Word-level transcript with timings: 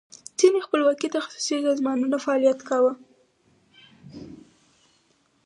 ځینې 0.39 0.59
خپلواکي 0.65 1.07
تخصصي 1.17 1.55
سازمانونو 1.67 2.17
فعالیت 2.25 2.59
کاو. 2.69 2.89